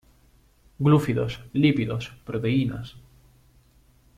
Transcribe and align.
Glúcidos, 0.85 1.31
Lípidos, 1.63 2.03
Proteínas. 2.27 2.87